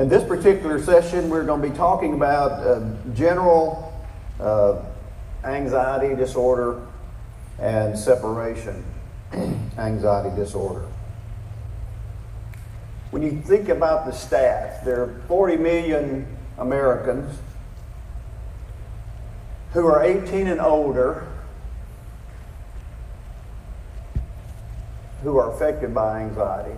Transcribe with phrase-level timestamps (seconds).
[0.00, 2.80] In this particular session, we're going to be talking about uh,
[3.12, 4.02] general
[4.40, 4.80] uh,
[5.44, 6.86] anxiety disorder
[7.58, 8.82] and separation
[9.76, 10.86] anxiety disorder.
[13.10, 16.26] When you think about the stats, there are 40 million
[16.56, 17.38] Americans
[19.74, 21.28] who are 18 and older
[25.22, 26.74] who are affected by anxiety.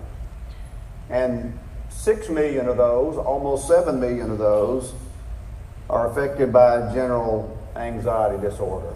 [1.09, 1.57] And
[1.93, 4.93] 6 million of those, almost 7 million of those,
[5.89, 8.95] are affected by general anxiety disorder.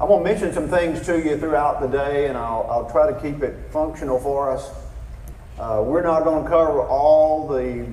[0.00, 3.12] I'm going to mention some things to you throughout the day, and I'll, I'll try
[3.12, 4.70] to keep it functional for us.
[5.58, 7.86] Uh, we're not going to cover all the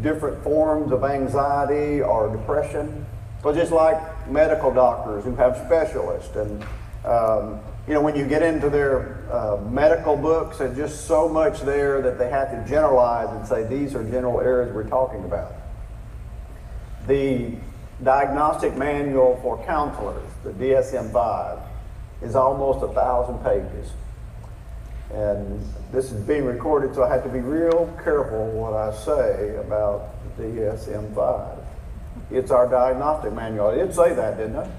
[0.00, 3.04] different forms of anxiety or depression,
[3.42, 6.62] but just like medical doctors who have specialists, and
[7.04, 11.62] um, you know, when you get into their uh, medical books, there's just so much
[11.62, 15.52] there that they have to generalize and say these are general areas we're talking about.
[17.08, 17.56] The
[18.04, 21.58] diagnostic manual for counselors, the DSM 5,
[22.22, 23.90] is almost a thousand pages.
[25.12, 29.56] And this is being recorded, so I have to be real careful what I say
[29.56, 31.58] about the DSM 5.
[32.30, 33.70] It's our diagnostic manual.
[33.70, 34.70] It did say that, didn't it?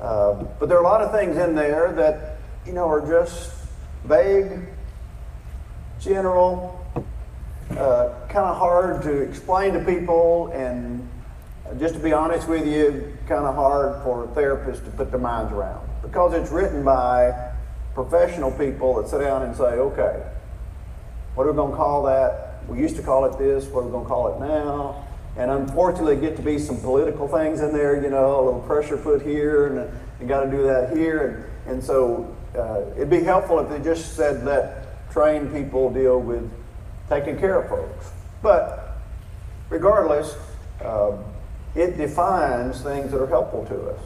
[0.00, 3.52] Uh, but there are a lot of things in there that, you know, are just
[4.04, 4.60] vague,
[6.00, 6.84] general,
[7.70, 11.08] uh, kind of hard to explain to people, and
[11.78, 15.52] just to be honest with you, kind of hard for therapists to put their minds
[15.52, 17.52] around because it's written by
[17.94, 20.22] professional people that sit down and say, okay,
[21.34, 22.64] what are we going to call that?
[22.68, 25.07] We used to call it this, what are we going to call it now?
[25.38, 28.96] And unfortunately, get to be some political things in there, you know, a little pressure
[28.96, 31.48] put here, and you got to do that here.
[31.64, 36.20] And, and so uh, it'd be helpful if they just said let trained people deal
[36.20, 36.50] with
[37.08, 38.10] taking care of folks.
[38.42, 38.98] But
[39.70, 40.34] regardless,
[40.84, 41.24] um,
[41.76, 44.00] it defines things that are helpful to us.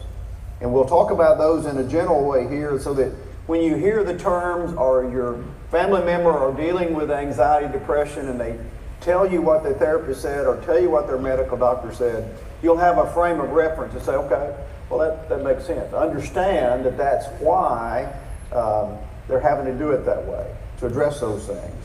[0.60, 3.10] And we'll talk about those in a general way here so that
[3.46, 8.38] when you hear the terms or your family member are dealing with anxiety, depression, and
[8.38, 8.58] they
[9.02, 12.78] tell you what the therapist said or tell you what their medical doctor said, you'll
[12.78, 14.56] have a frame of reference to say, okay,
[14.88, 15.92] well, that, that makes sense.
[15.92, 18.12] Understand that that's why
[18.52, 18.96] um,
[19.28, 21.84] they're having to do it that way, to address those things.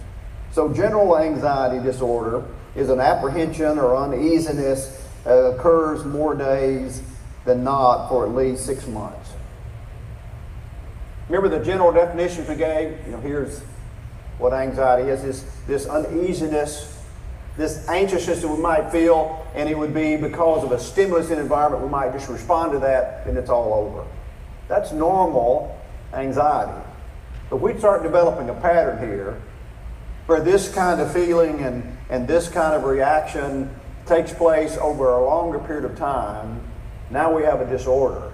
[0.52, 2.44] So, general anxiety disorder
[2.76, 7.02] is an apprehension or uneasiness that occurs more days
[7.46, 9.32] than not for at least six months.
[11.30, 13.06] Remember the general definitions we gave?
[13.06, 13.62] You know, here's
[14.38, 16.97] what anxiety is this, this uneasiness,
[17.58, 21.40] this anxiousness that we might feel, and it would be because of a stimulus in
[21.40, 24.06] environment, we might just respond to that and it's all over.
[24.68, 25.76] That's normal
[26.14, 26.86] anxiety.
[27.50, 29.42] But we start developing a pattern here
[30.28, 33.74] where this kind of feeling and, and this kind of reaction
[34.06, 36.62] takes place over a longer period of time,
[37.10, 38.32] now we have a disorder.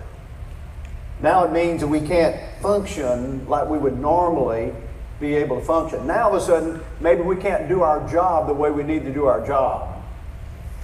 [1.22, 4.73] Now it means that we can't function like we would normally
[5.23, 6.06] be able to function.
[6.06, 9.06] Now all of a sudden, maybe we can't do our job the way we need
[9.06, 10.03] to do our job.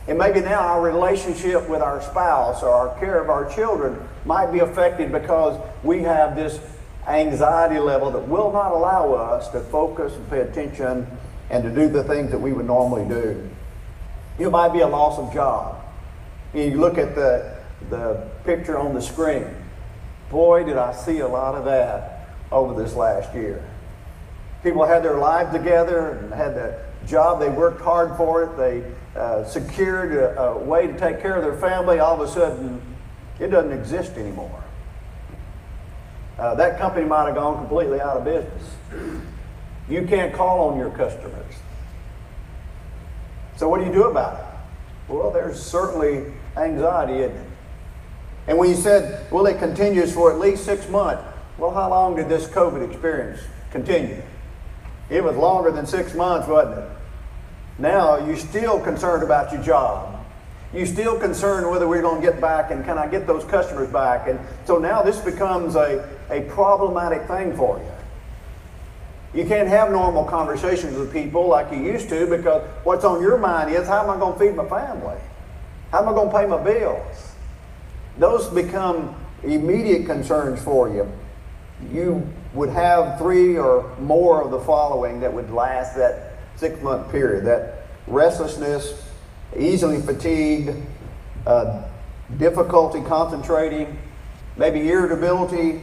[0.08, 4.52] And maybe now our relationship with our spouse or our care of our children might
[4.52, 6.58] be affected because we have this
[7.06, 11.06] anxiety level that will not allow us to focus and pay attention
[11.50, 13.50] and to do the things that we would normally do.
[14.40, 15.84] It might be a loss of job.
[16.54, 17.58] You look at the,
[17.90, 19.46] the picture on the screen.
[20.32, 23.69] Boy, did I see a lot of that over this last year.
[24.64, 28.84] People had their lives together and had the job, they worked hard for it, they
[29.20, 32.00] uh, secured a, a way to take care of their family.
[32.00, 32.82] All of a sudden,
[33.40, 34.64] it doesn't exist anymore.
[36.38, 38.76] Uh, that company might have gone completely out of business.
[39.90, 41.56] You can't call on your customers.
[43.58, 45.12] So, what do you do about it?
[45.12, 47.48] Well, there's certainly anxiety in it.
[48.48, 51.24] And when you said, well, it continues for at least six months,
[51.58, 54.22] well, how long did this COVID experience continue?
[55.10, 56.90] It was longer than six months, wasn't it?
[57.80, 60.16] Now you're still concerned about your job.
[60.74, 63.90] You're still concerned whether we're going to get back and can I get those customers
[63.90, 64.28] back.
[64.28, 69.42] And so now this becomes a, a problematic thing for you.
[69.42, 73.38] You can't have normal conversations with people like you used to because what's on your
[73.38, 75.18] mind is how am I going to feed my family?
[75.92, 77.32] How am I going to pay my bills?
[78.18, 81.12] Those become immediate concerns for you.
[81.92, 87.12] You would have three or more of the following that would last that six month
[87.12, 89.08] period that restlessness,
[89.58, 90.76] easily fatigued,
[91.46, 91.84] uh,
[92.38, 93.98] difficulty concentrating,
[94.58, 95.82] maybe irritability,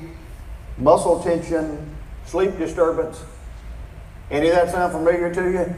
[0.79, 1.95] muscle tension,
[2.27, 3.23] sleep disturbance.
[4.31, 5.77] Any of that sound familiar to you?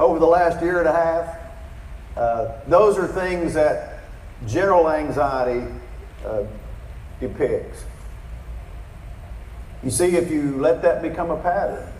[0.00, 1.36] over the last year and a half.
[2.16, 4.00] Uh, those are things that
[4.46, 5.70] general anxiety
[6.24, 6.44] uh,
[7.20, 7.84] depicts.
[9.82, 11.90] You see, if you let that become a pattern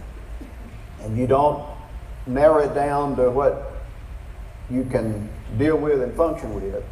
[1.02, 1.64] and you don't
[2.26, 3.72] narrow it down to what
[4.70, 5.28] you can
[5.58, 6.84] deal with and function with,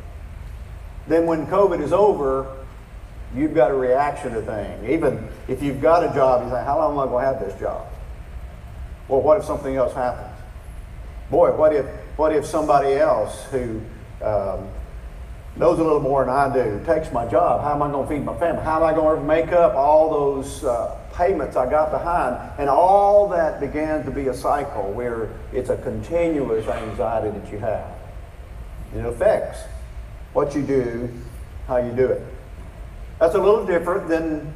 [1.06, 2.56] then when COVID is over,
[3.34, 4.88] you've got a reaction to things.
[4.88, 7.40] Even if you've got a job, you think, how long am I going to have
[7.46, 7.86] this job?
[9.08, 10.34] Well, what if something else happens?
[11.30, 11.86] Boy, what if,
[12.16, 13.80] what if somebody else who
[14.22, 14.68] um,
[15.58, 17.62] knows a little more than I do takes my job?
[17.62, 18.62] How am I going to feed my family?
[18.62, 22.36] How am I going to make up all those uh, payments I got behind?
[22.58, 27.58] And all that began to be a cycle where it's a continuous anxiety that you
[27.58, 27.92] have.
[28.94, 29.60] It affects
[30.32, 31.12] what you do,
[31.66, 32.22] how you do it.
[33.18, 34.54] That's a little different than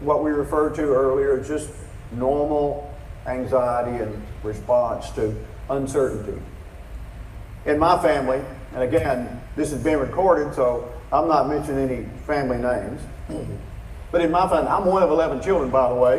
[0.00, 1.70] what we referred to earlier, just
[2.12, 2.94] normal
[3.26, 5.34] anxiety and response to
[5.70, 6.40] uncertainty.
[7.64, 8.42] In my family,
[8.74, 13.00] and again, this has been recorded, so I'm not mentioning any family names.
[14.10, 16.18] But in my family, I'm one of 11 children, by the way.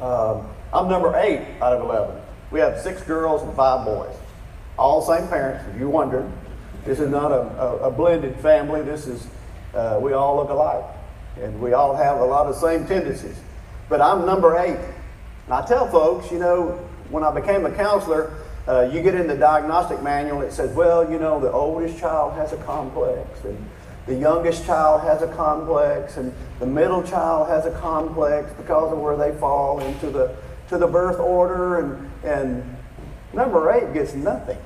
[0.00, 2.20] Um, I'm number eight out of 11.
[2.50, 4.14] We have six girls and five boys,
[4.78, 6.30] all same parents, if you wondered.
[6.84, 8.82] This is not a, a, a blended family.
[8.82, 9.26] This is,
[9.74, 10.84] uh, we all look alike.
[11.40, 13.38] And we all have a lot of same tendencies.
[13.88, 14.78] But I'm number eight.
[15.46, 16.78] And I tell folks, you know,
[17.10, 18.34] when I became a counselor,
[18.68, 22.34] uh, you get in the diagnostic manual, it says, well, you know, the oldest child
[22.34, 23.68] has a complex, and
[24.06, 28.98] the youngest child has a complex, and the middle child has a complex because of
[28.98, 30.34] where they fall into the,
[30.68, 32.76] to the birth order, and, and
[33.32, 34.58] number eight gets nothing.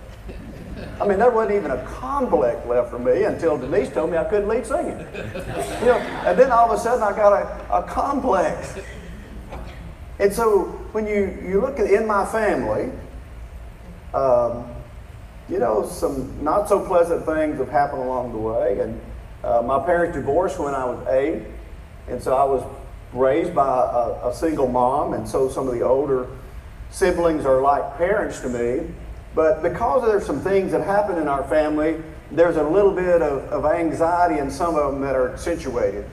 [1.01, 4.25] I mean, there wasn't even a complex left for me until Denise told me I
[4.25, 4.99] couldn't lead singing.
[4.99, 8.79] You know, and then all of a sudden I got a, a complex.
[10.19, 12.91] And so when you, you look at in my family,
[14.17, 14.67] um,
[15.49, 18.81] you know, some not so pleasant things have happened along the way.
[18.81, 19.01] And
[19.45, 21.43] uh, my parents divorced when I was eight.
[22.09, 22.65] And so I was
[23.13, 25.13] raised by a, a single mom.
[25.13, 26.29] And so some of the older
[26.91, 28.89] siblings are like parents to me.
[29.35, 32.03] But because there's some things that happen in our family,
[32.33, 36.07] there's a little bit of, of anxiety in some of them that are accentuated.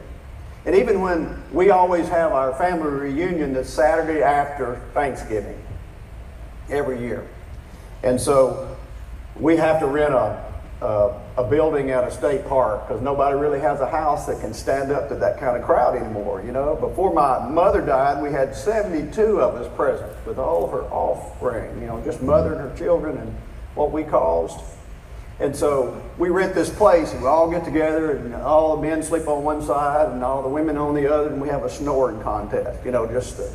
[0.65, 5.61] And even when we always have our family reunion the Saturday after Thanksgiving,
[6.69, 7.27] every year.
[8.03, 8.75] And so
[9.39, 13.61] we have to rent a, a, a building at a state park because nobody really
[13.61, 16.43] has a house that can stand up to that kind of crowd anymore.
[16.45, 20.83] You know, before my mother died, we had 72 of us present with all her
[20.83, 23.35] offspring, you know, just mother and her children and
[23.75, 24.59] what we caused.
[25.39, 29.01] And so we rent this place and we all get together and all the men
[29.01, 31.69] sleep on one side and all the women on the other and we have a
[31.69, 33.51] snoring contest, you know, just to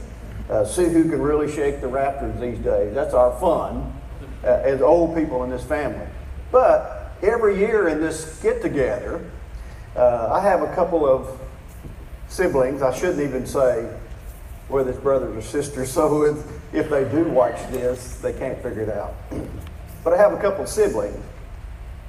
[0.51, 2.95] uh, see who can really shake the rafters these days.
[2.95, 3.98] That's our fun
[4.45, 6.07] uh, as old people in this family.
[6.51, 9.25] But every year in this get together,
[9.97, 11.41] uh, I have a couple of
[12.29, 12.83] siblings.
[12.83, 13.91] I shouldn't even say
[14.69, 18.83] whether it's brothers or sisters, so if, if they do watch this, they can't figure
[18.83, 19.15] it out.
[20.05, 21.23] But I have a couple of siblings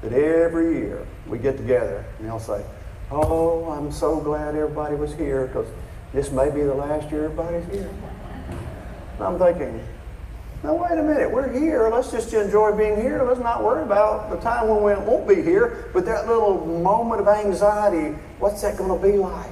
[0.02, 2.64] that every year we get together and they'll say,
[3.12, 5.68] Oh, I'm so glad everybody was here because
[6.14, 7.90] this may be the last year everybody's here.
[9.16, 9.84] And I'm thinking,
[10.64, 11.90] now wait a minute, we're here.
[11.90, 13.24] Let's just enjoy being here.
[13.24, 15.90] Let's not worry about the time when we won't be here.
[15.94, 19.48] But that little moment of anxiety, what's that going to be like?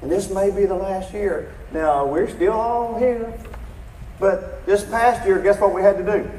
[0.00, 1.52] And this may be the last year.
[1.72, 3.32] Now we're still all here.
[4.20, 6.30] But this past year, guess what we had to do?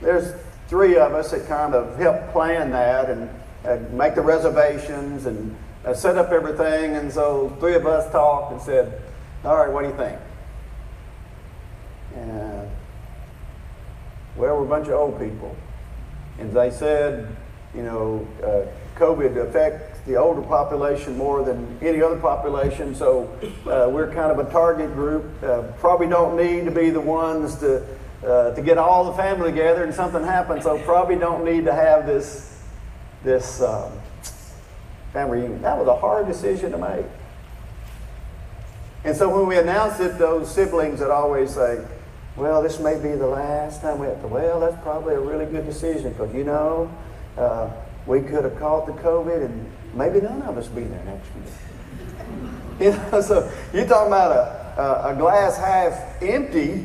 [0.00, 0.32] There's
[0.68, 3.28] three of us that kind of helped plan that and,
[3.64, 5.54] and make the reservations and
[5.84, 6.96] uh, set up everything.
[6.96, 9.00] And so three of us talked and said,
[9.44, 10.18] all right, what do you think?
[12.14, 12.70] And,
[14.36, 15.56] well, we're a bunch of old people.
[16.38, 17.34] And they said,
[17.74, 18.66] you know, uh,
[18.98, 23.24] COVID affects the older population more than any other population, so
[23.66, 25.24] uh, we're kind of a target group.
[25.42, 27.84] Uh, probably don't need to be the ones to,
[28.24, 31.72] uh, to get all the family together and something happens, so probably don't need to
[31.72, 32.62] have this,
[33.24, 33.92] this um,
[35.12, 35.62] family reunion.
[35.62, 37.06] That was a hard decision to make.
[39.04, 41.84] And so when we announced it, those siblings would always say,
[42.36, 44.26] well, this may be the last time we have to.
[44.26, 46.90] Well, that's probably a really good decision because, you know,
[47.38, 47.70] uh,
[48.06, 51.44] we could have caught the COVID and maybe none of us be there next year.
[52.80, 56.84] You know, so you're talking about a, a, glass half empty,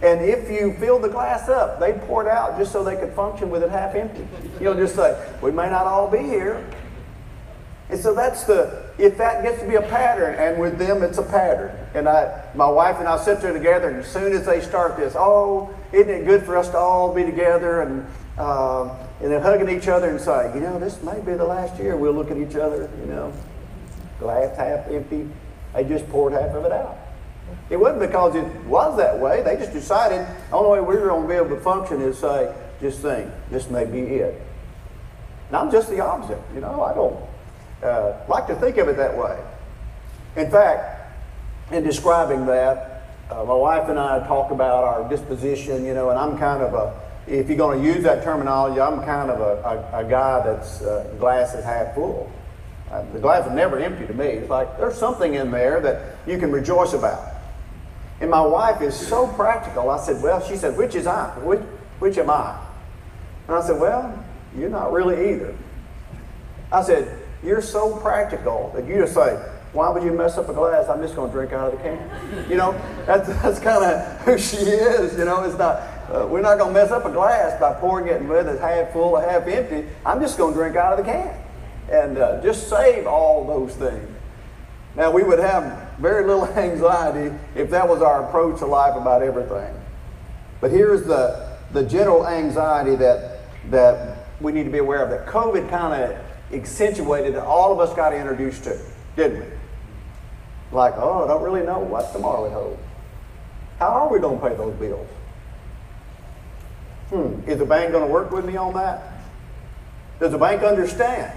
[0.00, 3.12] and if you fill the glass up, they pour it out just so they could
[3.12, 4.24] function with it half empty.
[4.60, 6.64] You'll just say, we may not all be here.
[7.90, 11.18] And so that's the if that gets to be a pattern, and with them it's
[11.18, 14.46] a pattern, and I, my wife and I sit there together, and as soon as
[14.46, 18.06] they start this, oh, isn't it good for us to all be together and
[18.38, 21.78] um, and then hugging each other and saying, you know, this may be the last
[21.78, 21.96] year.
[21.96, 23.32] We'll look at each other, you know,
[24.18, 25.28] glass half empty.
[25.74, 26.96] They just poured half of it out.
[27.70, 29.42] It wasn't because it was that way.
[29.42, 32.18] They just decided the only way we were going to be able to function is
[32.18, 34.40] say, just think, this may be it.
[35.48, 36.40] And I'm just the opposite.
[36.54, 37.20] You know, I don't
[37.82, 39.38] uh, like to think of it that way.
[40.36, 41.14] In fact,
[41.72, 46.18] in describing that, uh, my wife and I talk about our disposition, you know, and
[46.18, 49.94] I'm kind of a, if you're going to use that terminology, I'm kind of a,
[49.94, 52.30] a, a guy that's uh, glass is half full.
[52.90, 54.26] Uh, the glass is never empty to me.
[54.26, 57.26] It's like there's something in there that you can rejoice about.
[58.20, 59.88] And my wife is so practical.
[59.90, 61.30] I said, well, she said, which is I?
[61.38, 61.60] Which,
[61.98, 62.60] which am I?
[63.48, 64.24] And I said, well,
[64.56, 65.56] you're not really either.
[66.70, 69.34] I said, you're so practical that you just say,
[69.72, 70.88] why would you mess up a glass?
[70.88, 72.50] I'm just going to drink out of the can.
[72.50, 72.72] You know,
[73.06, 75.16] that's, that's kind of who she is.
[75.16, 75.76] You know, it's not,
[76.10, 78.92] uh, we're not going to mess up a glass by pouring it with it half
[78.92, 79.88] full or half empty.
[80.04, 81.42] I'm just going to drink out of the can
[81.90, 84.08] and uh, just save all those things.
[84.94, 89.22] Now, we would have very little anxiety if that was our approach to life about
[89.22, 89.74] everything.
[90.60, 95.26] But here's the, the general anxiety that, that we need to be aware of that
[95.26, 98.78] COVID kind of accentuated that all of us got introduced to,
[99.16, 99.46] didn't we?
[100.72, 102.78] Like, oh, I don't really know what tomorrow would hold.
[103.78, 105.08] How are we going to pay those bills?
[107.10, 109.20] Hmm, is the bank going to work with me on that?
[110.18, 111.36] Does the bank understand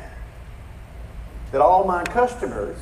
[1.52, 2.78] that all my customers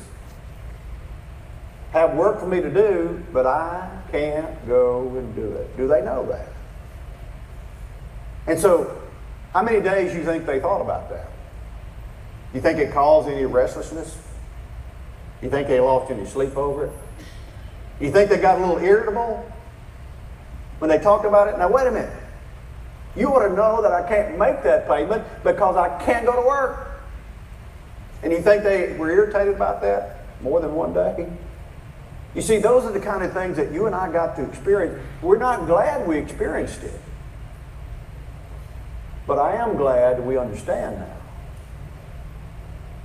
[1.92, 5.78] have work for me to do, but I can't go and do it?
[5.78, 6.50] Do they know that?
[8.46, 9.02] And so,
[9.54, 11.30] how many days you think they thought about that?
[12.54, 14.16] You think it caused any restlessness?
[15.42, 16.92] You think they lost any sleep over it?
[18.00, 19.52] You think they got a little irritable
[20.80, 21.58] when they talked about it?
[21.58, 22.14] Now, wait a minute.
[23.16, 26.48] You ought to know that I can't make that payment because I can't go to
[26.48, 27.02] work.
[28.22, 31.30] And you think they were irritated about that more than one day?
[32.36, 35.00] You see, those are the kind of things that you and I got to experience.
[35.22, 37.00] We're not glad we experienced it.
[39.28, 41.23] But I am glad we understand now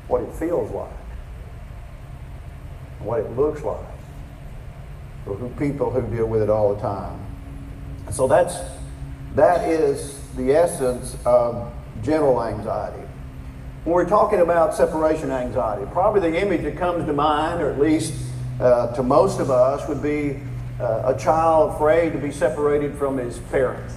[0.09, 0.91] what it feels like,
[3.01, 3.87] what it looks like
[5.25, 7.21] for who, people who deal with it all the time.
[8.11, 8.59] So that's
[9.35, 11.73] that is the essence of
[12.03, 13.07] general anxiety.
[13.85, 17.79] When we're talking about separation anxiety, probably the image that comes to mind, or at
[17.79, 18.15] least
[18.61, 20.41] uh, to most of us, would be
[20.81, 23.95] uh, a child afraid to be separated from his parents.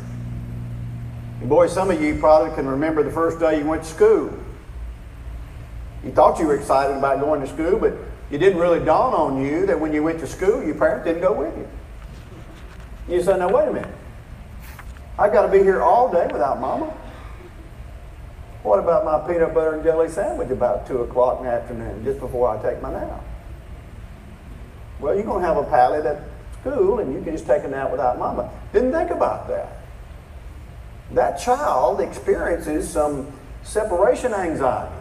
[1.39, 4.37] And boy, some of you probably can remember the first day you went to school.
[6.03, 7.93] You thought you were excited about going to school, but
[8.31, 11.21] it didn't really dawn on you that when you went to school, your parents didn't
[11.21, 11.67] go with you.
[13.15, 13.93] You said, now wait a minute.
[15.19, 16.93] I've got to be here all day without mama.
[18.63, 22.19] What about my peanut butter and jelly sandwich about 2 o'clock in the afternoon, just
[22.19, 23.23] before I take my nap?
[24.99, 26.21] Well, you're going to have a pallet at
[26.61, 28.51] school and you can just take a nap without mama.
[28.71, 29.79] Didn't think about that.
[31.11, 35.00] That child experiences some separation anxiety.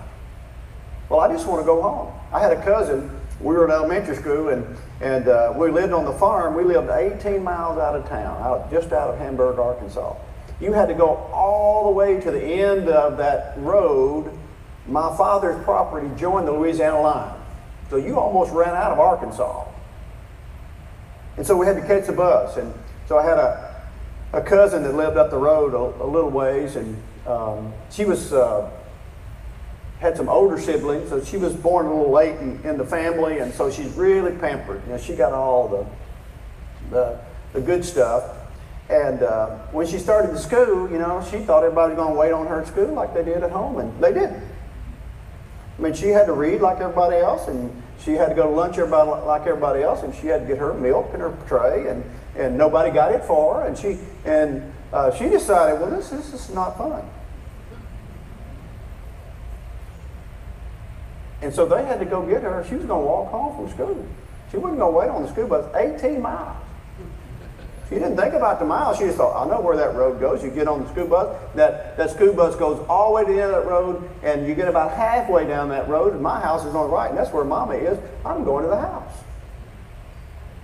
[1.11, 2.15] Well, I just want to go home.
[2.33, 6.05] I had a cousin, we were in elementary school, and, and uh, we lived on
[6.05, 6.55] the farm.
[6.55, 10.15] We lived 18 miles out of town, out, just out of Hamburg, Arkansas.
[10.61, 14.31] You had to go all the way to the end of that road.
[14.87, 17.35] My father's property joined the Louisiana line.
[17.89, 19.67] So you almost ran out of Arkansas.
[21.37, 22.57] And so we had to catch the bus.
[22.57, 22.73] And
[23.09, 23.83] so I had a,
[24.33, 28.33] a cousin that lived up the road a, a little ways, and um, she was
[28.33, 28.71] uh,
[30.01, 33.39] had some older siblings, so she was born a little late in, in the family,
[33.39, 34.83] and so she's really pampered.
[34.87, 35.87] You know, she got all the
[36.91, 37.21] the,
[37.53, 38.37] the good stuff.
[38.89, 42.19] And uh, when she started the school, you know, she thought everybody was going to
[42.19, 44.43] wait on her at school like they did at home, and they didn't.
[45.79, 48.51] I mean, she had to read like everybody else, and she had to go to
[48.51, 51.89] lunch everybody, like everybody else, and she had to get her milk in her tray,
[51.89, 52.05] and,
[52.37, 56.35] and nobody got it for her, and she and uh, she decided, well, this, this
[56.35, 57.09] is not fun.
[61.43, 62.65] And so they had to go get her.
[62.69, 64.07] She was going to walk home from school.
[64.51, 66.57] She wasn't going to wait on the school bus 18 miles.
[67.89, 68.99] She didn't think about the miles.
[68.99, 70.45] She just thought, I know where that road goes.
[70.45, 71.37] You get on the school bus.
[71.57, 74.47] That, that school bus goes all the way to the end of that road, and
[74.47, 77.19] you get about halfway down that road, and my house is on the right, and
[77.19, 77.99] that's where Mama is.
[78.25, 79.13] I'm going to the house.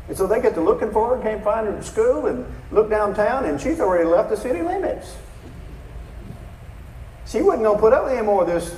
[0.06, 2.88] And so they get to looking for her, can't find her at school, and look
[2.88, 5.16] downtown, and she's already left the city limits.
[7.26, 8.71] She wasn't going to put up with any more of this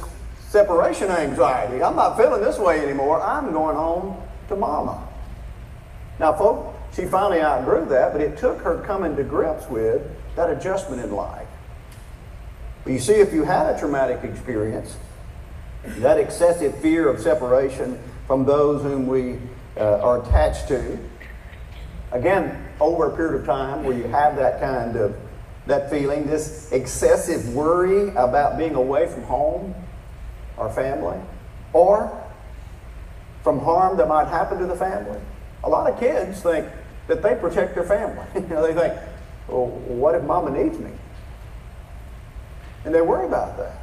[0.49, 1.83] separation anxiety.
[1.83, 3.21] I'm not feeling this way anymore.
[3.21, 4.17] I'm going home
[4.49, 5.07] to mama.
[6.19, 10.02] Now, folks, she finally outgrew that, but it took her coming to grips with
[10.37, 11.47] that adjustment in life.
[12.83, 14.97] But you see, if you had a traumatic experience,
[15.85, 19.38] that excessive fear of separation from those whom we
[19.76, 20.99] uh, are attached to,
[22.11, 25.14] again, over a period of time where you have that kind of
[25.67, 29.75] that feeling, this excessive worry about being away from home
[30.59, 31.19] or family,
[31.73, 32.25] or
[33.43, 35.21] from harm that might happen to the family.
[35.65, 36.67] A lot of kids think
[37.07, 38.25] that they protect their family.
[38.35, 38.95] you know, they think,
[39.49, 40.91] well, what if mama needs me?
[42.85, 43.83] And they worry about that.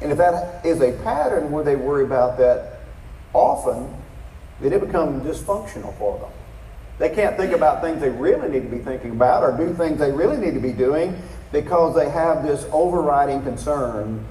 [0.00, 2.80] And if that is a pattern where they worry about that
[3.32, 3.94] often,
[4.60, 6.30] then it becomes dysfunctional for them.
[6.98, 9.98] They can't think about things they really need to be thinking about or do things
[9.98, 11.20] they really need to be doing
[11.50, 14.24] because they have this overriding concern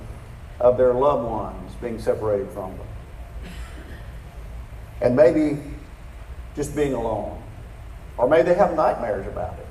[0.64, 2.88] of their loved ones being separated from them.
[5.02, 5.62] And maybe
[6.56, 7.40] just being alone.
[8.18, 9.68] Or maybe they have nightmares about it.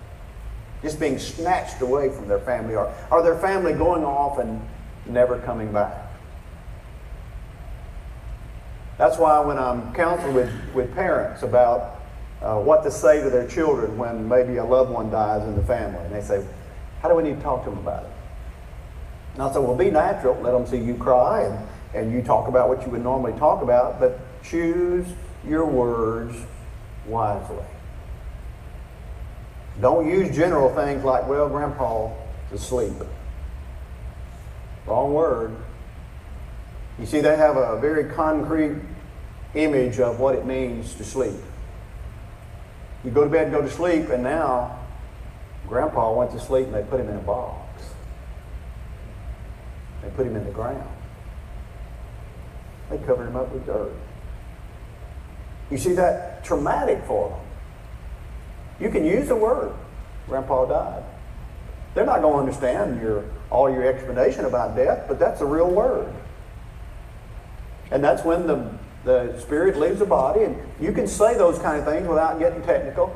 [0.83, 4.61] Just being snatched away from their family or, or their family going off and
[5.07, 5.97] never coming back.
[8.99, 12.03] That's why when I'm counseling with, with parents about
[12.43, 15.63] uh, what to say to their children when maybe a loved one dies in the
[15.63, 16.45] family, and they say,
[17.01, 18.12] How do we need to talk to them about it?
[19.35, 20.41] And I said, Well, be natural.
[20.41, 23.63] Let them see you cry and, and you talk about what you would normally talk
[23.63, 25.07] about, but choose
[25.47, 26.37] your words
[27.07, 27.65] wisely.
[29.81, 32.11] Don't use general things like, well, Grandpa
[32.53, 32.93] is asleep.
[34.87, 35.57] Wrong word.
[36.99, 38.77] You see, they have a very concrete
[39.55, 41.35] image of what it means to sleep.
[43.05, 44.79] You go to bed go to sleep, and now
[45.67, 47.62] Grandpa went to sleep and they put him in a box.
[50.03, 50.89] They put him in the ground.
[52.91, 53.93] They covered him up with dirt.
[55.71, 57.39] You see that traumatic for them.
[58.81, 59.73] You can use the word,
[60.27, 61.05] Grandpa died.
[61.95, 65.71] They're not going to understand your, all your explanation about death, but that's a real
[65.71, 66.13] word.
[67.91, 68.71] And that's when the,
[69.05, 72.63] the spirit leaves the body, and you can say those kind of things without getting
[72.63, 73.15] technical.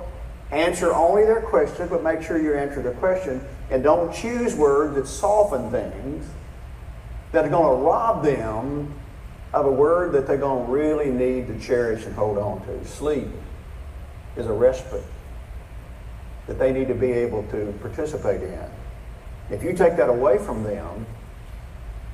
[0.50, 4.94] Answer only their question, but make sure you answer the question, and don't choose words
[4.94, 6.26] that soften things
[7.36, 8.94] that are going to rob them
[9.52, 12.82] of a word that they're going to really need to cherish and hold on to.
[12.86, 13.28] Sleep
[14.38, 15.04] is a respite
[16.46, 18.64] that they need to be able to participate in.
[19.50, 21.04] If you take that away from them,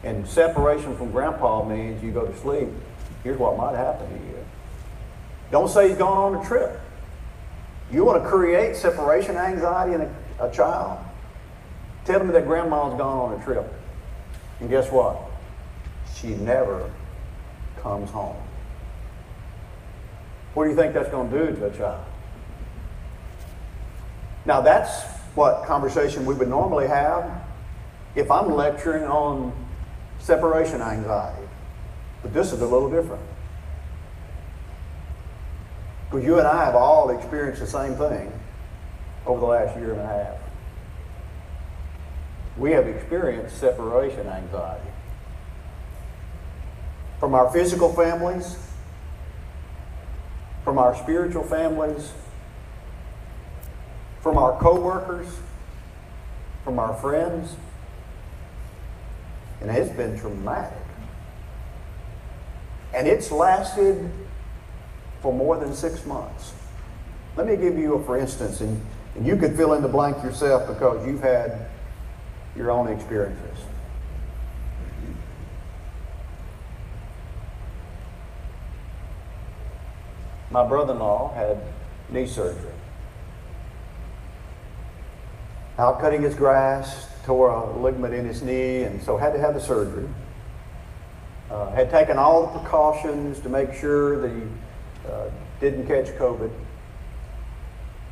[0.03, 2.71] and separation from grandpa means you go to sleep,
[3.23, 4.45] here's what might happen to you.
[5.53, 6.81] Don't say he's gone on a trip.
[7.93, 10.99] You want to create separation anxiety in a, a child?
[12.07, 13.73] Tell them that grandma's gone on a trip.
[14.63, 15.19] And guess what?
[16.15, 16.89] She never
[17.81, 18.37] comes home.
[20.55, 22.05] What do you think that's going to do to a child?
[24.47, 25.03] Now, that's
[25.35, 27.43] what conversation we would normally have
[28.15, 29.53] if I'm lecturing on
[30.21, 31.49] separation anxiety.
[32.23, 33.23] But this is a little different.
[36.09, 38.33] Because you and I have all experienced the same thing
[39.27, 40.42] over the last year and a half.
[42.57, 44.91] We have experienced separation anxiety.
[47.19, 48.57] From our physical families,
[50.65, 52.13] from our spiritual families,
[54.21, 55.27] from our coworkers,
[56.65, 57.57] from our friends.
[59.61, 60.79] And it's been traumatic.
[62.95, 64.11] And it's lasted
[65.21, 66.53] for more than six months.
[67.37, 68.81] Let me give you a for instance, and,
[69.15, 71.67] and you could fill in the blank yourself because you've had
[72.57, 73.59] your own experiences.
[80.51, 81.59] My brother in law had
[82.11, 82.73] knee surgery.
[85.79, 89.55] out cutting his grass, tore a ligament in his knee, and so had to have
[89.55, 90.09] the surgery.
[91.51, 94.43] Uh, had taken all the precautions to make sure that he
[95.11, 95.29] uh,
[95.61, 96.51] didn't catch COVID.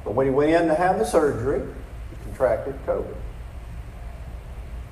[0.05, 1.61] But when he went in to have the surgery,
[2.11, 3.16] he contracted COVID.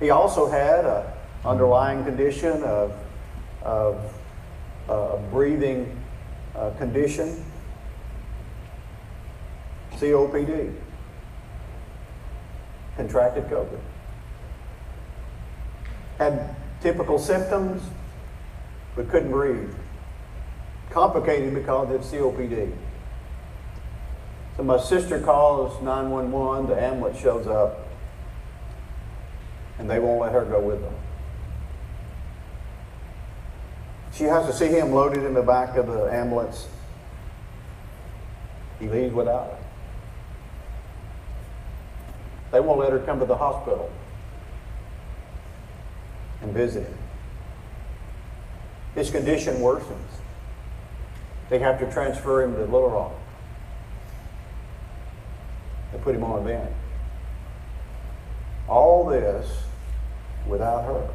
[0.00, 1.04] He also had an
[1.44, 2.92] underlying condition of,
[3.62, 4.14] of
[4.88, 6.00] uh, a breathing
[6.54, 7.44] uh, condition,
[9.92, 10.74] COPD
[12.98, 13.78] contracted COVID.
[16.18, 17.82] Had typical symptoms,
[18.94, 19.72] but couldn't breathe.
[20.90, 22.72] Complicated because of COPD.
[24.56, 27.87] So my sister calls 911, the ambulance shows up,
[29.78, 30.94] and they won't let her go with them.
[34.12, 36.66] She has to see him loaded in the back of the ambulance.
[38.80, 39.58] He leaves without her.
[42.50, 43.90] They won't let her come to the hospital
[46.42, 46.98] and visit him.
[48.94, 49.96] His condition worsens.
[51.50, 53.12] They have to transfer him to Little Rock.
[55.92, 56.70] They put him on a vent.
[58.66, 59.67] All this
[60.48, 61.08] without her.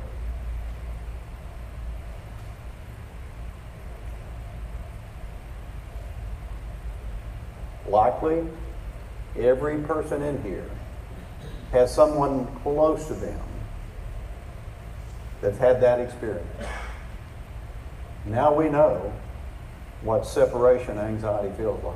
[7.88, 8.48] Likely,
[9.38, 10.70] every person in here
[11.72, 13.42] has someone close to them
[15.42, 16.48] that's had that experience.
[18.26, 19.12] Now we know
[20.02, 21.96] what separation anxiety feels like.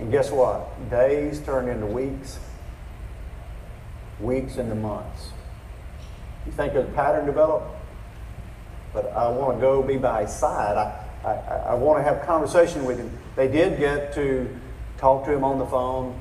[0.00, 0.90] And guess what?
[0.90, 2.38] Days turn into weeks,
[4.20, 5.30] weeks into months.
[6.46, 7.74] You think there's a pattern developed?
[8.92, 10.76] But I want to go be by his side.
[10.76, 11.32] I, I,
[11.70, 13.10] I want to have a conversation with him.
[13.34, 14.48] They did get to
[14.98, 16.18] talk to him on the phone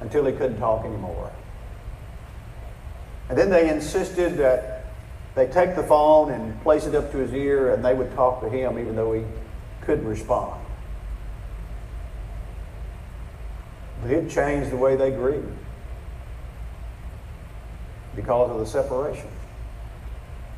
[0.00, 1.32] until he couldn't talk anymore.
[3.28, 4.86] And then they insisted that
[5.34, 8.40] they take the phone and place it up to his ear and they would talk
[8.42, 9.22] to him even though he
[9.82, 10.60] couldn't respond.
[14.02, 15.46] But it changed the way they grieved
[18.20, 19.28] because of the separation.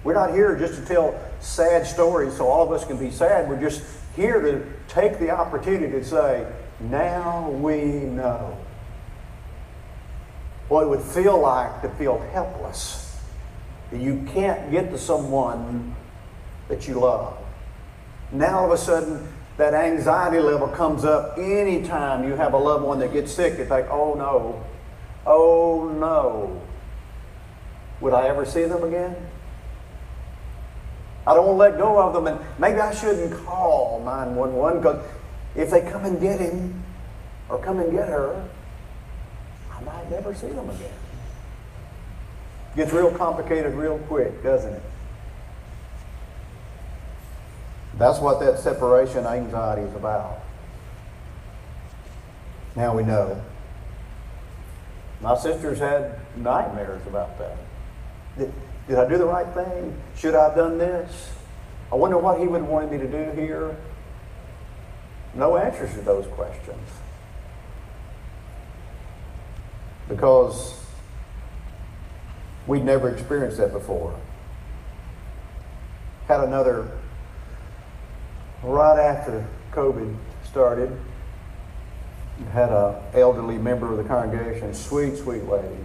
[0.05, 3.49] We're not here just to tell sad stories so all of us can be sad.
[3.49, 3.83] We're just
[4.17, 6.47] here to take the opportunity to say,
[6.81, 8.59] now we know
[10.69, 13.17] what it would feel like to feel helpless.
[13.91, 15.95] That you can't get to someone
[16.69, 17.37] that you love.
[18.33, 22.85] Now all of a sudden, that anxiety level comes up anytime you have a loved
[22.85, 23.59] one that gets sick.
[23.59, 24.65] It's like, oh no,
[25.27, 26.61] oh no.
[28.03, 29.15] Would I ever see them again?
[31.25, 35.07] I don't want to let go of them, and maybe I shouldn't call 911 because
[35.55, 36.83] if they come and get him
[37.49, 38.45] or come and get her,
[39.71, 40.93] I might never see them again.
[42.75, 44.83] Gets real complicated real quick, doesn't it?
[47.99, 50.41] That's what that separation anxiety is about.
[52.75, 53.41] Now we know.
[55.21, 57.57] My sisters had nightmares about that.
[58.39, 58.53] Did,
[58.91, 59.97] I do the right thing?
[60.17, 61.31] Should I have done this?
[61.91, 63.77] I wonder what he would want me to do here.
[65.35, 66.89] No answers to those questions.
[70.09, 70.85] Because
[72.67, 74.19] we'd never experienced that before.
[76.29, 76.91] Had another
[78.63, 80.97] right after COVID started,
[82.53, 85.77] had an elderly member of the congregation, sweet, sweet lady,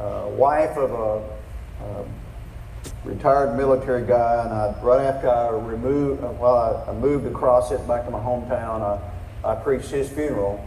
[0.00, 2.04] uh, wife of a, a,
[3.04, 7.86] retired military guy, and I, right after I removed, well, I, I, moved across it
[7.86, 10.66] back to my hometown, I, I preached his funeral,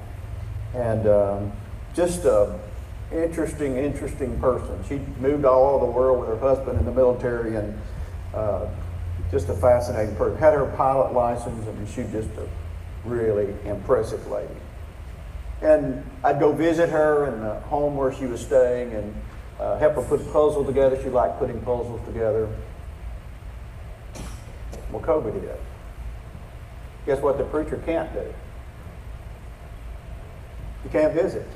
[0.76, 1.52] and um,
[1.96, 2.60] just a
[3.12, 4.84] interesting, interesting person.
[4.88, 7.80] She moved all over the world with her husband in the military, and
[8.34, 8.68] uh,
[9.32, 10.38] just a fascinating person.
[10.38, 12.48] Had her pilot license, and she's just a
[13.06, 14.63] really impressive lady.
[15.64, 19.16] And I'd go visit her in the home where she was staying and
[19.60, 21.02] uh, help her put a puzzle together.
[21.02, 22.50] She liked putting puzzles together.
[24.92, 25.60] Well, COVID hit.
[27.06, 28.34] Guess what the preacher can't do?
[30.84, 31.48] You can't visit.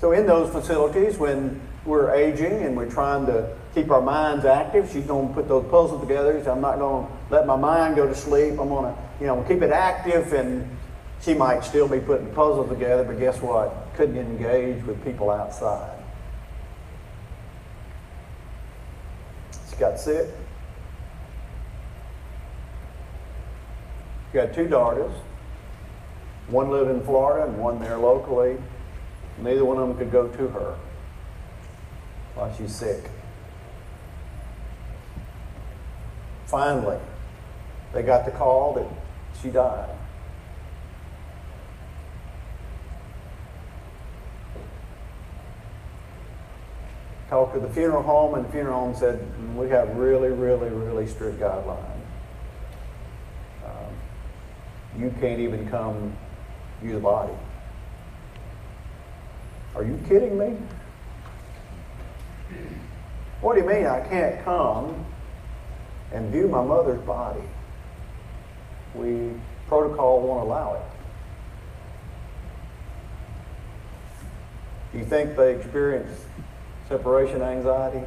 [0.00, 4.90] So in those facilities, when we're aging and we're trying to keep our minds active.
[4.92, 6.38] She's going to put those puzzles together.
[6.50, 8.58] I'm not going to let my mind go to sleep.
[8.60, 10.32] I'm going to, you know, keep it active.
[10.32, 10.77] And
[11.22, 13.94] she might still be putting puzzles together, but guess what?
[13.96, 15.98] Couldn't engage with people outside.
[19.70, 20.28] She got sick.
[24.30, 25.12] She got two daughters.
[26.48, 28.56] One lived in Florida and one there locally.
[29.38, 30.76] Neither one of them could go to her
[32.34, 33.10] while she's sick.
[36.46, 36.98] Finally,
[37.92, 38.86] they got the call that
[39.42, 39.90] she died.
[47.28, 49.20] Talked to the funeral home, and the funeral home said,
[49.54, 52.00] We have really, really, really strict guidelines.
[53.64, 53.92] Um,
[54.98, 56.16] you can't even come
[56.80, 57.34] view the body.
[59.74, 60.56] Are you kidding me?
[63.40, 65.04] What do you mean I can't come
[66.12, 67.42] and view my mother's body?
[68.94, 69.32] We
[69.68, 70.82] protocol won't allow it.
[74.92, 76.22] Do you think they experienced
[76.88, 78.06] separation anxiety.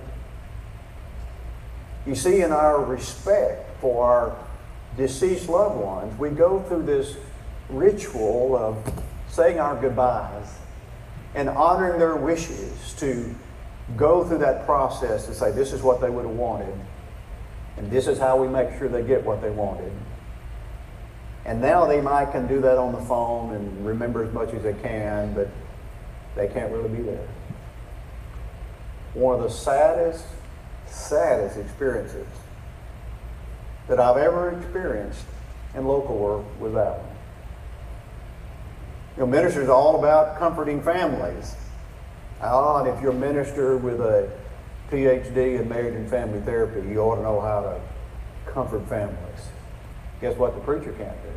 [2.05, 4.37] You see, in our respect for our
[4.97, 7.15] deceased loved ones, we go through this
[7.69, 8.77] ritual of
[9.29, 10.57] saying our goodbyes
[11.35, 13.33] and honoring their wishes to
[13.95, 16.73] go through that process to say, this is what they would have wanted,
[17.77, 19.91] and this is how we make sure they get what they wanted.
[21.45, 24.63] And now they might can do that on the phone and remember as much as
[24.63, 25.49] they can, but
[26.35, 27.27] they can't really be there.
[29.13, 30.25] One of the saddest,
[30.87, 32.27] saddest experiences
[33.87, 35.25] that I've ever experienced
[35.75, 37.07] in local work was that one.
[39.17, 41.55] You know, ministers are all about comforting families.
[42.41, 44.29] Odd if you're a minister with a
[44.89, 49.17] PhD in marriage and family therapy, you ought to know how to comfort families.
[50.21, 51.29] Guess what the preacher can't do?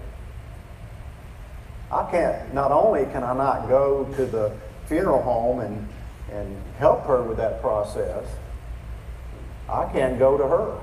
[1.90, 4.52] I can't, not only can I not go to the
[4.86, 5.88] funeral home and,
[6.30, 8.24] and help her with that process,
[9.68, 10.80] I can go to her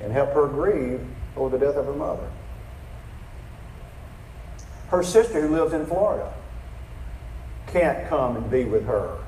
[0.00, 1.00] and help her grieve
[1.36, 2.28] over the death of her mother.
[4.88, 6.32] Her sister, who lives in Florida,
[7.66, 9.18] can't come and be with her.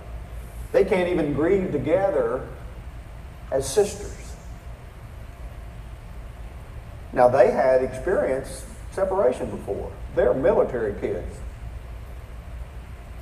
[0.72, 2.48] They can't even grieve together
[3.50, 4.16] as sisters.
[7.12, 9.92] Now, they had experienced separation before.
[10.14, 11.36] They're military kids.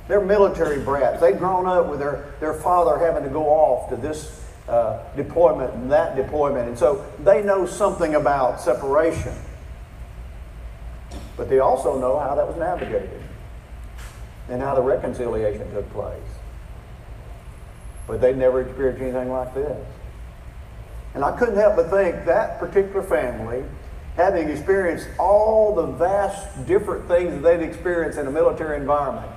[0.09, 1.21] They're military brats.
[1.21, 5.71] They've grown up with their, their father having to go off to this uh, deployment
[5.75, 6.67] and that deployment.
[6.67, 9.35] And so they know something about separation.
[11.37, 13.21] But they also know how that was navigated
[14.49, 16.17] and how the reconciliation took place.
[18.07, 19.87] But they never experienced anything like this.
[21.13, 23.63] And I couldn't help but think that particular family,
[24.15, 29.31] having experienced all the vast different things that they'd experienced in a military environment,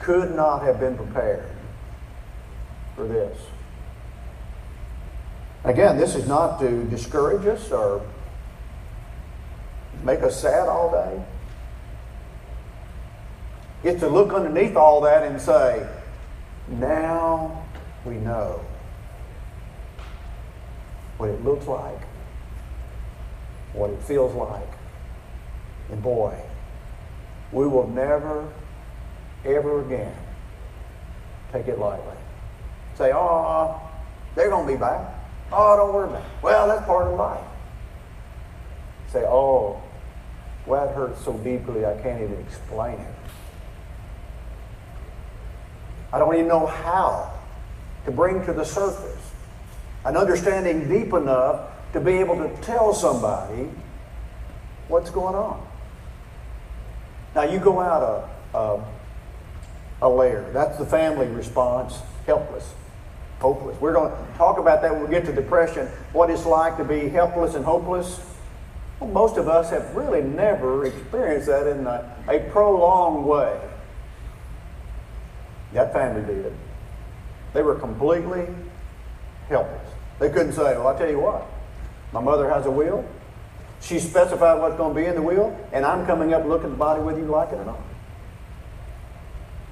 [0.00, 1.48] could not have been prepared
[2.94, 3.38] for this.
[5.64, 8.04] Again, this is not to discourage us or
[10.02, 11.22] make us sad all day.
[13.84, 15.86] It's to look underneath all that and say,
[16.68, 17.64] now
[18.04, 18.64] we know
[21.16, 22.00] what it looks like,
[23.72, 24.68] what it feels like.
[25.90, 26.34] And boy,
[27.52, 28.48] we will never,
[29.56, 30.14] ever again
[31.52, 32.16] take it lightly.
[32.96, 33.80] Say, oh,
[34.34, 35.14] they're going to be back.
[35.52, 36.28] Oh, don't worry about it.
[36.42, 37.44] Well, that's part of life.
[39.12, 39.82] Say, oh,
[40.66, 43.14] well, that hurts so deeply I can't even explain it.
[46.12, 47.32] I don't even know how
[48.04, 49.32] to bring to the surface
[50.04, 53.68] an understanding deep enough to be able to tell somebody
[54.88, 55.66] what's going on.
[57.34, 58.84] Now, you go out a, a,
[60.00, 60.48] a layer.
[60.52, 62.74] That's the family response helpless,
[63.40, 63.80] hopeless.
[63.80, 66.84] We're going to talk about that when we get to depression, what it's like to
[66.84, 68.20] be helpless and hopeless.
[69.00, 73.58] Well, most of us have really never experienced that in a, a prolonged way.
[75.72, 76.52] That family did.
[77.54, 78.46] They were completely
[79.48, 79.88] helpless.
[80.18, 81.46] They couldn't say, well, I tell you what,
[82.12, 83.04] my mother has a will.
[83.80, 86.70] She specified what's going to be in the will, and I'm coming up looking at
[86.70, 87.80] the body whether you like it or not.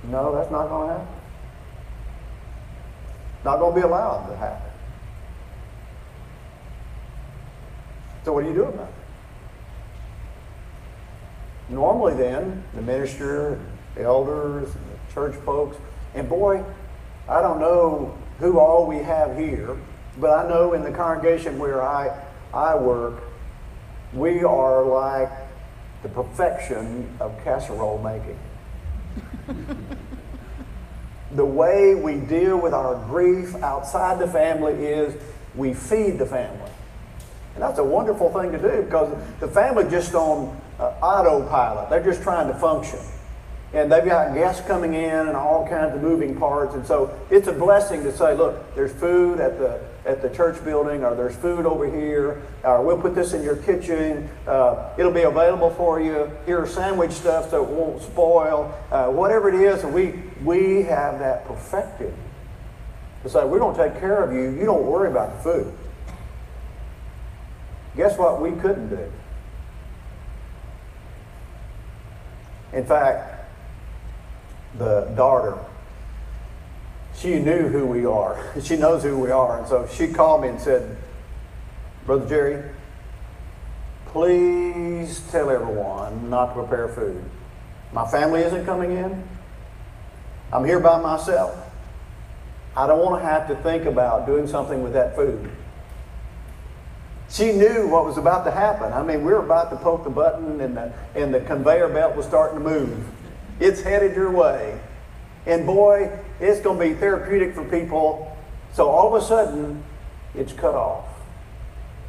[0.08, 1.14] No, that's not going to happen.
[3.44, 4.70] Not going to be allowed to happen.
[8.24, 8.94] So what do you do about it?
[11.68, 13.60] Normally then, the minister,
[13.94, 15.76] the elders, the church folks,
[16.14, 16.64] and boy,
[17.28, 19.76] I don't know who all we have here,
[20.18, 22.22] but I know in the congregation where I,
[22.54, 23.22] I work,
[24.12, 25.30] we are like
[26.02, 28.38] the perfection of casserole making.
[31.32, 35.14] The way we deal with our grief outside the family is
[35.54, 36.70] we feed the family.
[37.54, 41.88] And that's a wonderful thing to do because the family just on uh, autopilot.
[41.90, 43.00] They're just trying to function
[43.72, 46.74] and they've got guests coming in and all kinds of moving parts.
[46.74, 50.62] And so it's a blessing to say, look, there's food at the at the church
[50.64, 54.28] building, or there's food over here, or we'll put this in your kitchen.
[54.46, 56.30] Uh, it'll be available for you.
[56.46, 58.72] Here are sandwich stuff so it won't spoil.
[58.90, 60.14] Uh, whatever it is, we
[60.44, 62.14] we have that perfected.
[63.24, 64.50] It's like we're to take care of you.
[64.50, 65.72] You don't worry about the food.
[67.96, 68.40] Guess what?
[68.40, 69.12] We couldn't do.
[72.72, 73.48] In fact,
[74.78, 75.58] the daughter,
[77.16, 78.38] she knew who we are.
[78.62, 79.58] She knows who we are.
[79.58, 80.96] And so she called me and said,
[82.04, 82.70] Brother Jerry,
[84.06, 87.22] please tell everyone not to prepare food.
[87.92, 89.26] My family isn't coming in.
[90.52, 91.56] I'm here by myself.
[92.76, 95.50] I don't want to have to think about doing something with that food.
[97.28, 98.92] She knew what was about to happen.
[98.92, 102.14] I mean, we were about to poke the button and the, and the conveyor belt
[102.14, 103.04] was starting to move.
[103.58, 104.78] It's headed your way.
[105.46, 108.36] And boy, it's going to be therapeutic for people.
[108.72, 109.82] So all of a sudden,
[110.34, 111.06] it's cut off.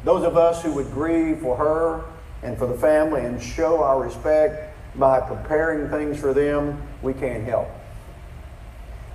[0.04, 2.04] Those of us who would grieve for her
[2.42, 7.44] and for the family and show our respect by preparing things for them, we can't
[7.44, 7.68] help.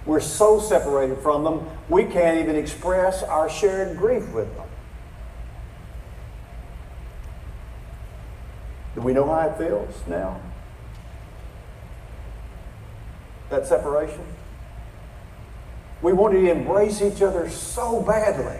[0.06, 4.68] We're so separated from them, we can't even express our shared grief with them.
[8.96, 10.40] Do we know how it feels now?
[13.54, 14.26] That separation?
[16.02, 18.58] We want to embrace each other so badly.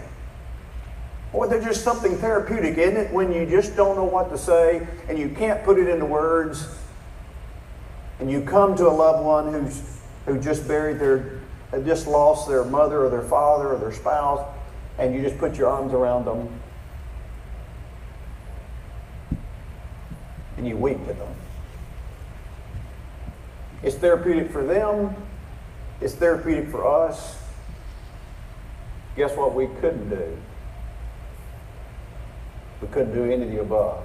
[1.32, 4.86] Boy, there's just something therapeutic, isn't it, when you just don't know what to say
[5.08, 6.68] and you can't put it into words
[8.20, 9.82] and you come to a loved one who's
[10.26, 11.40] who just buried their
[11.72, 14.48] uh, just lost their mother or their father or their spouse
[15.00, 16.48] and you just put your arms around them
[20.56, 21.34] and you weep with them.
[23.84, 25.14] It's therapeutic for them.
[26.00, 27.36] It's therapeutic for us.
[29.14, 30.38] Guess what we couldn't do?
[32.80, 34.02] We couldn't do any of the above.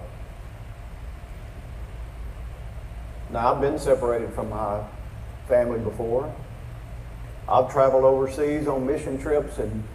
[3.32, 4.84] Now, I've been separated from my
[5.48, 6.34] family before.
[7.48, 9.86] I've traveled overseas on mission trips, and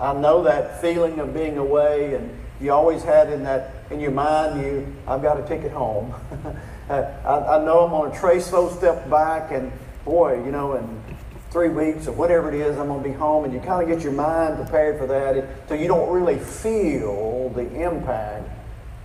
[0.00, 2.30] I know that feeling of being away, and
[2.62, 6.14] you always had in that in your mind, you I've got to take it home.
[6.88, 9.72] I, I know I'm going to trace those steps back, and
[10.04, 11.02] boy, you know, in
[11.50, 13.88] three weeks or whatever it is, I'm going to be home, and you kind of
[13.88, 18.50] get your mind prepared for that, so you don't really feel the impact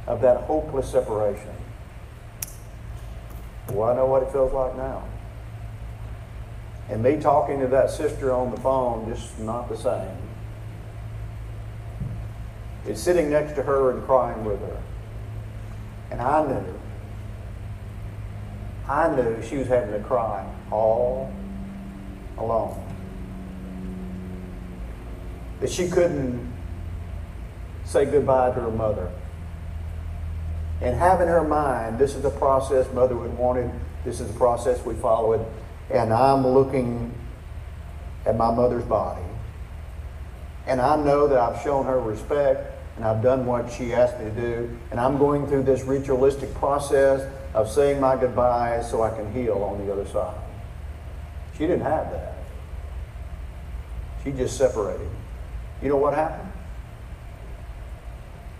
[0.07, 1.53] of that hopeless separation.
[3.69, 5.03] Well, I know what it feels like now.
[6.89, 10.17] And me talking to that sister on the phone, just not the same.
[12.87, 14.81] It's sitting next to her and crying with her.
[16.09, 16.79] And I knew,
[18.89, 21.31] I knew she was having to cry all
[22.39, 22.83] alone.
[25.59, 26.51] That she couldn't
[27.85, 29.11] say goodbye to her mother.
[30.81, 33.71] And have in her mind, this is the process mother would want it,
[34.05, 35.41] this is the process we follow it,
[35.91, 37.13] and I'm looking
[38.25, 39.21] at my mother's body.
[40.65, 44.25] And I know that I've shown her respect and I've done what she asked me
[44.25, 44.77] to do.
[44.91, 49.63] And I'm going through this ritualistic process of saying my goodbyes so I can heal
[49.63, 50.37] on the other side.
[51.53, 52.35] She didn't have that.
[54.23, 55.09] She just separated.
[55.81, 56.51] You know what happened?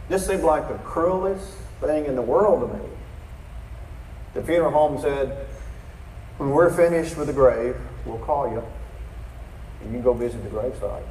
[0.08, 2.90] This seemed like the cruelest thing in the world to me.
[4.34, 5.48] The funeral home said,
[6.38, 7.76] when we're finished with the grave,
[8.06, 8.64] we'll call you
[9.82, 11.04] and you can go visit the gravesite.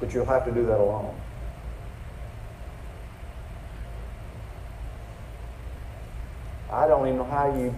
[0.00, 1.14] But you'll have to do that alone.
[6.74, 7.74] I don't even know how you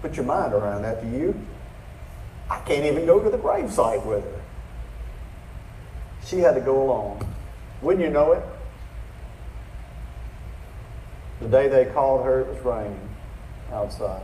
[0.00, 1.02] put your mind around that.
[1.02, 1.38] Do you?
[2.48, 4.40] I can't even go to the gravesite with her.
[6.24, 7.26] She had to go alone.
[7.82, 8.42] Wouldn't you know it?
[11.40, 13.08] The day they called her, it was raining
[13.72, 14.22] outside.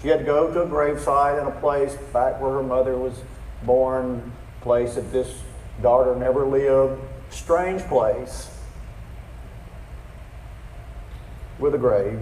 [0.00, 3.20] She had to go to a gravesite in a place back where her mother was
[3.64, 5.42] born, place that this
[5.82, 7.02] daughter never lived.
[7.30, 8.48] Strange place
[11.58, 12.20] with a grave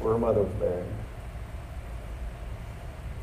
[0.00, 0.84] where her mother was buried.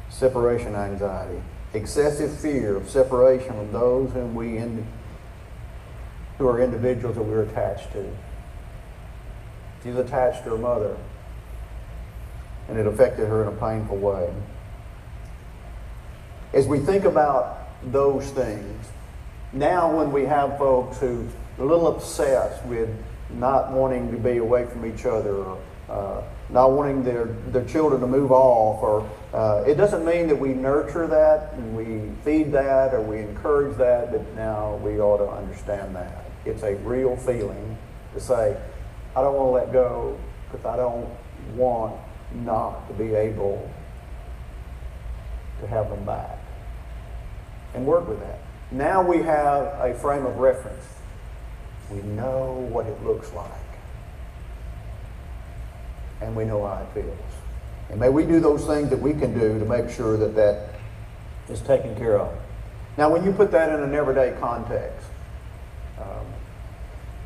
[0.09, 1.41] Separation anxiety,
[1.73, 4.85] excessive fear of separation from those whom we in,
[6.37, 8.11] who are individuals that we're attached to.
[9.83, 10.97] She's attached to her mother,
[12.67, 14.33] and it affected her in a painful way.
[16.53, 18.87] As we think about those things,
[19.53, 21.27] now when we have folks who
[21.59, 22.89] are a little obsessed with
[23.31, 28.01] not wanting to be away from each other or uh, not wanting their, their children
[28.01, 32.51] to move off, or uh, it doesn't mean that we nurture that and we feed
[32.51, 36.25] that or we encourage that, but now we ought to understand that.
[36.45, 37.77] It's a real feeling
[38.13, 38.57] to say,
[39.15, 40.17] I don't want to let go
[40.49, 41.09] because I don't
[41.55, 41.95] want
[42.33, 43.69] not to be able
[45.61, 46.37] to have them back
[47.73, 48.39] and work with that.
[48.71, 50.83] Now we have a frame of reference.
[51.91, 53.51] We know what it looks like.
[56.21, 57.17] And we know how it feels.
[57.89, 60.69] And may we do those things that we can do to make sure that that
[61.49, 62.33] is taken care of.
[62.97, 65.05] Now, when you put that in an everyday context,
[65.99, 66.25] um,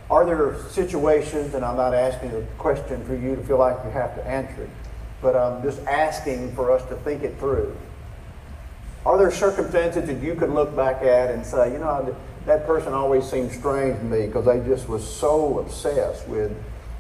[0.10, 3.92] are there situations, and I'm not asking a question for you to feel like you
[3.92, 4.70] have to answer it,
[5.22, 7.76] but I'm just asking for us to think it through.
[9.06, 12.16] Are there circumstances that you could look back at and say, you know,
[12.46, 16.52] that person always seemed strange to me because they just was so obsessed with,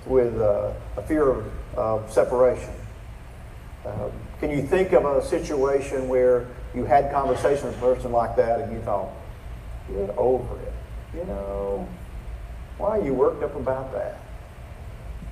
[0.05, 1.43] with uh, a fear
[1.75, 2.69] of, separation?
[3.85, 8.35] Uh, can you think of a situation where you had conversation with a person like
[8.35, 9.09] that and you thought,
[9.87, 10.73] get over it?
[11.15, 11.87] You know,
[12.77, 14.19] why are you worked up about that?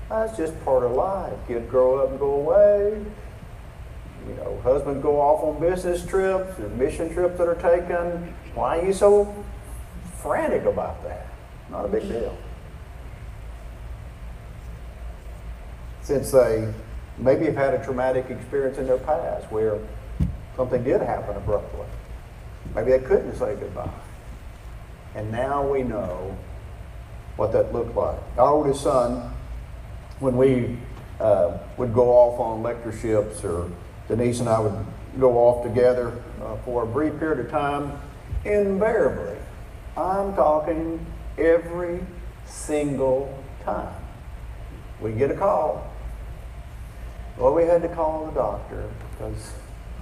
[0.10, 1.34] That's just part of life.
[1.48, 3.06] Kids grow up and go away.
[4.28, 8.34] You know, husbands go off on business trips mission trips that are taken.
[8.56, 9.34] Why are you so
[10.22, 11.28] frantic about that?
[11.70, 12.36] Not a big deal.
[16.02, 16.74] Since they
[17.18, 19.80] maybe have had a traumatic experience in their past where
[20.56, 21.86] something did happen abruptly.
[22.76, 23.90] Maybe they couldn't say goodbye.
[25.16, 26.38] And now we know
[27.36, 28.20] what that looked like.
[28.38, 29.34] Our oldest son,
[30.20, 30.78] when we
[31.20, 33.70] uh, would go off on lectureships, or
[34.08, 34.86] Denise and I would
[35.20, 38.00] go off together uh, for a brief period of time,
[38.46, 39.38] invariably,
[40.00, 41.06] I'm talking
[41.38, 42.00] every
[42.46, 43.94] single time,
[45.02, 45.92] we get a call.
[47.38, 49.54] Well, we had to call the doctor because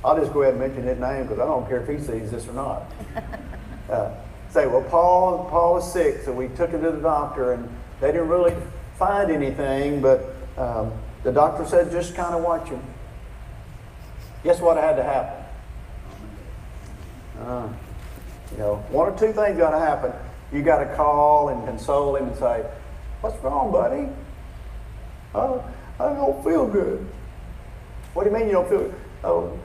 [0.06, 2.32] I'll just go ahead and mention his name because I don't care if he sees
[2.32, 2.84] this or not.
[3.90, 4.14] Uh,
[4.50, 7.70] say, well, Paul, Paul is sick, so we took him to the doctor, and
[8.02, 8.54] they didn't really
[9.00, 10.92] find anything, but um,
[11.24, 12.82] the doctor said just kind of watch him.
[14.44, 15.46] Guess what had to happen?
[17.40, 17.70] Uh,
[18.52, 20.12] you know, one or two things got to happen.
[20.52, 22.66] You got to call and console him and say,
[23.22, 24.10] "What's wrong, buddy?
[25.36, 25.64] Oh,
[26.00, 27.06] I don't feel good."
[28.14, 28.96] What do you mean you don't feel good?
[29.24, 29.60] Oh,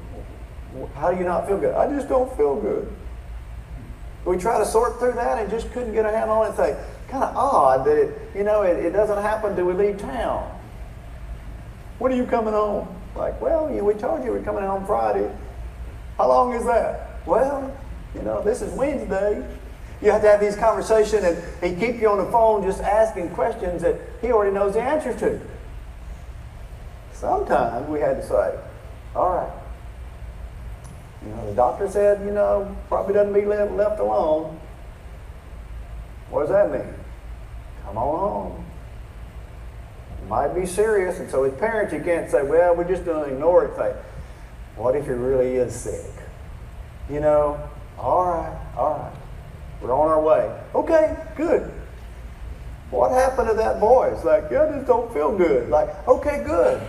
[0.94, 1.74] how do you not feel good?
[1.74, 2.92] I just don't feel good.
[4.24, 6.54] We try to sort through that and just couldn't get a handle on it.
[6.54, 6.76] Think,
[7.08, 10.48] kind of odd that it, you know, it, it doesn't happen till we leave town.
[11.98, 12.88] When are you coming home?
[13.14, 15.30] Like, well, you we told you we're coming home Friday.
[16.16, 17.20] How long is that?
[17.26, 17.76] Well,
[18.14, 19.46] you know, this is Wednesday.
[20.00, 23.30] You have to have these conversations, and he keep you on the phone just asking
[23.30, 25.40] questions that he already knows the answer to.
[27.12, 28.58] Sometimes we had to say,
[29.14, 29.52] all right,
[31.24, 34.58] you know, the doctor said, you know, probably doesn't be left, alone.
[36.30, 36.94] What does that mean?
[37.84, 38.64] Come on home.
[40.20, 43.28] It might be serious, and so as parents, you can't say, well, we're just going
[43.28, 43.76] to ignore it.
[43.76, 43.94] Say,
[44.74, 46.10] what if he really is sick?
[47.08, 49.12] You know, all right, all right.
[49.80, 50.60] We're on our way.
[50.74, 51.72] Okay, good.
[52.90, 54.10] What happened to that boy?
[54.10, 54.24] voice?
[54.24, 55.68] Like, yeah, I just don't feel good.
[55.68, 56.80] Like, okay, good.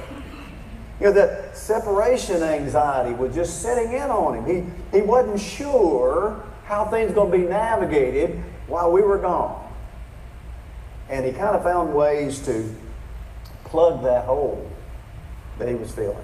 [0.99, 4.45] You know, that separation anxiety was just setting in on him.
[4.91, 9.59] He, he wasn't sure how things going to be navigated while we were gone.
[11.09, 12.73] And he kind of found ways to
[13.65, 14.69] plug that hole
[15.59, 16.17] that he was feeling.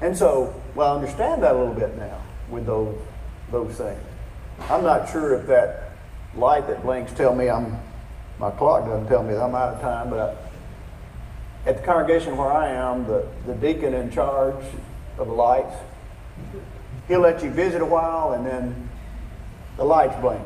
[0.00, 2.20] And so, well, I understand that a little bit now
[2.50, 2.98] with those,
[3.52, 4.00] those things.
[4.68, 5.92] I'm not sure if that
[6.34, 7.78] light that blinks tell me I'm,
[8.38, 12.36] my clock doesn't tell me that I'm out of time, but I, at the congregation
[12.36, 14.64] where I am, the, the deacon in charge
[15.18, 15.76] of the lights,
[17.06, 18.88] he'll let you visit a while and then
[19.76, 20.42] the lights blink.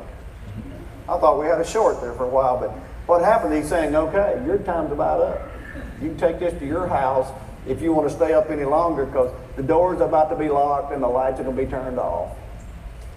[1.08, 2.70] I thought we had a short there for a while, but
[3.06, 5.50] what happened, he's saying, okay, your time's about up.
[6.02, 7.32] You can take this to your house
[7.66, 10.92] if you want to stay up any longer because the door's about to be locked
[10.92, 12.36] and the lights are going to be turned off.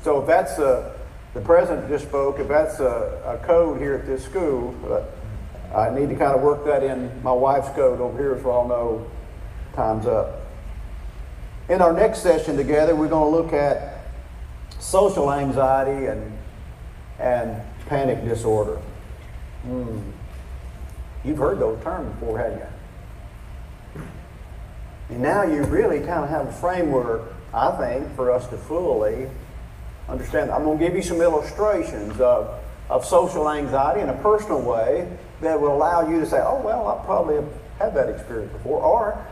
[0.04, 0.96] So if that's a,
[1.34, 5.94] the president just spoke, if that's a, a code here at this school, uh, I
[5.94, 9.12] need to kind of work that in my wife's code over here so I'll know
[9.76, 10.42] time's up.
[11.68, 14.06] In our next session together, we're going to look at
[14.80, 16.38] social anxiety and,
[17.20, 18.78] and panic disorder.
[19.64, 20.00] Hmm.
[21.24, 24.02] You've heard those terms before, haven't you?
[25.10, 29.30] And now you really kind of have a framework, I think, for us to fully
[30.10, 30.52] understand.
[30.52, 35.12] I'm going to give you some illustrations of, of social anxiety in a personal way
[35.42, 37.50] that will allow you to say, oh, well, I probably have
[37.80, 39.26] had that experience before, or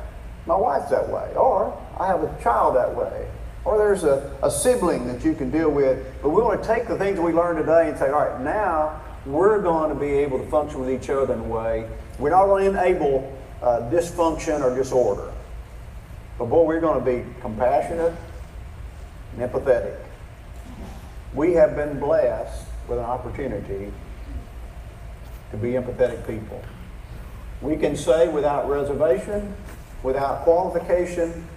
[0.45, 3.27] my wife's that way, or I have a child that way,
[3.65, 6.05] or there's a, a sibling that you can deal with.
[6.21, 9.01] But we want to take the things we learned today and say, all right, now
[9.25, 11.89] we're going to be able to function with each other in a way.
[12.17, 15.33] We're not going to enable uh, dysfunction or disorder.
[16.37, 18.15] But boy, we're going to be compassionate
[19.33, 19.97] and empathetic.
[21.33, 23.91] We have been blessed with an opportunity
[25.51, 26.63] to be empathetic people.
[27.61, 29.55] We can say without reservation,
[30.03, 31.47] without qualification,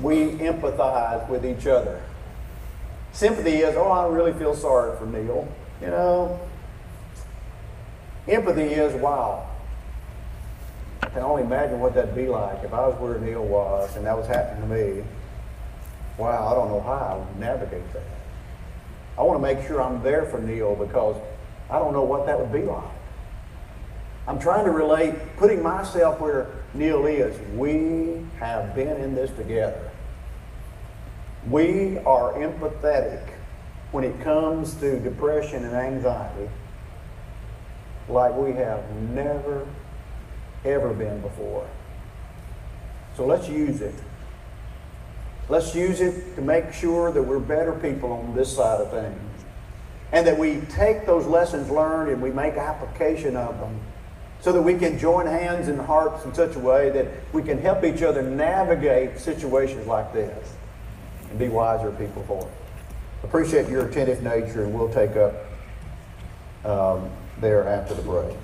[0.00, 2.00] we empathize with each other.
[3.12, 5.48] Sympathy is, oh, I really feel sorry for Neil.
[5.80, 6.40] You know,
[8.26, 9.48] empathy is, wow,
[11.02, 14.06] I can only imagine what that'd be like if I was where Neil was and
[14.06, 15.04] that was happening to me.
[16.16, 18.02] Wow, I don't know how I would navigate that.
[19.16, 21.16] I want to make sure I'm there for Neil because
[21.70, 22.84] I don't know what that would be like.
[24.26, 27.38] I'm trying to relate, putting myself where Neil is.
[27.56, 29.90] We have been in this together.
[31.48, 33.28] We are empathetic
[33.92, 36.48] when it comes to depression and anxiety
[38.08, 39.66] like we have never,
[40.64, 41.68] ever been before.
[43.16, 43.94] So let's use it.
[45.48, 49.20] Let's use it to make sure that we're better people on this side of things.
[50.12, 53.80] And that we take those lessons learned and we make application of them
[54.40, 57.58] so that we can join hands and hearts in such a way that we can
[57.58, 60.54] help each other navigate situations like this
[61.30, 62.52] and be wiser people for it.
[63.24, 65.34] Appreciate your attentive nature, and we'll take up
[66.64, 68.36] um, there after the break.